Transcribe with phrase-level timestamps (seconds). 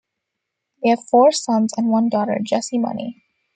[0.83, 3.21] They have four sons and one daughter, Jesse Money.